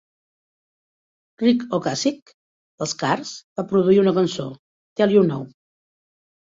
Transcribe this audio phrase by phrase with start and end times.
[1.43, 4.51] Ric Ocasek dels Cars va produir una cançó,
[4.99, 5.49] "Tell You Now".